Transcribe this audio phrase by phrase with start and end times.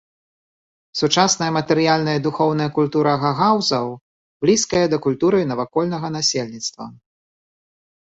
[1.01, 3.85] Сучасная матэрыяльная і духоўная культура гагаузаў
[4.49, 6.93] блізкая да культуры навакольнага насельніцтва.